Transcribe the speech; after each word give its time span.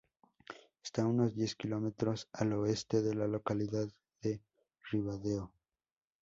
Está 0.83 1.03
a 1.03 1.05
unos 1.05 1.35
diez 1.35 1.53
kilómetros 1.53 2.27
al 2.33 2.53
oeste 2.53 3.03
de 3.03 3.13
la 3.13 3.27
localidad 3.27 3.87
de 4.23 4.41
Ribadeo. 4.89 5.53